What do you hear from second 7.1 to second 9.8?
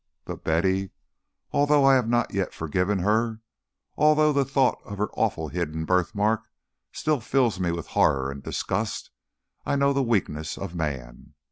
fills me with horror and disgust, I